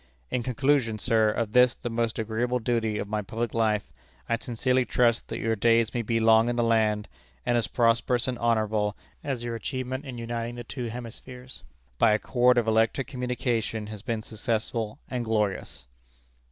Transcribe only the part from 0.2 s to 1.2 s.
In conclusion,